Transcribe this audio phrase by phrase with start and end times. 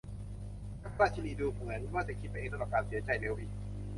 [0.79, 3.51] และพระราชินีดูเหมือนว่าจะคิดไปเองสำหรับการเสียใจ เร็วอีก!